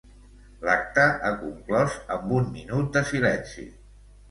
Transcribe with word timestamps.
L'acte 0.67 1.03
ha 1.27 1.31
conclòs 1.43 1.99
amb 2.17 2.35
un 2.41 2.51
minut 2.59 2.91
de 2.99 3.07
silenci. 3.13 3.71